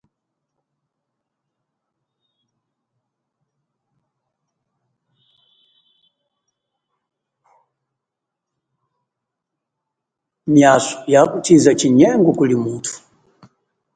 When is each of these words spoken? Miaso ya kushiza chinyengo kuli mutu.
Miaso 10.47 11.03
ya 11.13 11.21
kushiza 11.31 11.71
chinyengo 11.79 12.31
kuli 12.37 12.55
mutu. 12.63 12.93